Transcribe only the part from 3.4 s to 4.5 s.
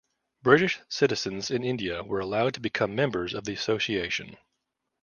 the association.